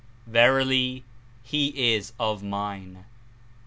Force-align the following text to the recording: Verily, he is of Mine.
Verily, 0.25 1.03
he 1.43 1.93
is 1.93 2.11
of 2.19 2.41
Mine. 2.41 3.05